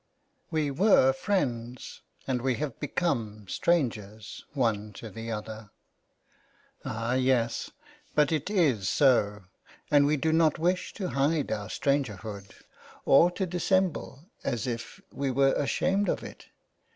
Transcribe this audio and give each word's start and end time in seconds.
"We 0.49 0.71
were 0.71 1.13
friends 1.13 2.01
and 2.25 2.41
we 2.41 2.55
have 2.55 2.79
become 2.79 3.47
strangers" 3.47 4.43
one 4.65 4.93
to 4.93 5.11
the 5.11 5.31
other. 5.31 5.69
Ah, 6.83 7.13
yes; 7.13 7.69
but 8.15 8.31
it 8.31 8.49
is 8.49 8.89
so, 8.89 9.43
and 9.91 10.07
we 10.07 10.17
do" 10.17 10.33
not 10.33 10.57
wish 10.57 10.91
to 10.95 11.09
hide 11.09 11.51
our 11.51 11.69
strangerhood, 11.69 12.49
or 13.05 13.29
to 13.29 13.45
dis 13.45 13.65
*' 13.65 13.67
semble 13.67 14.25
as 14.43 14.65
if 14.65 14.99
we 15.11 15.29
were 15.29 15.53
ashamed 15.53 16.09
of 16.09 16.23
it. 16.23 16.47